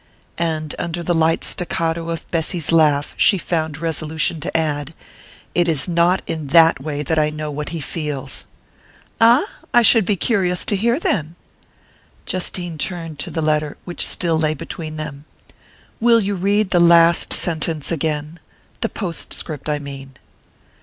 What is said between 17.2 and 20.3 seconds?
sentence again? The postscript, I mean."